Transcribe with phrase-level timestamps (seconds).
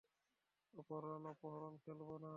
[0.73, 2.29] অপহরণ অপহরণ খেলবো না।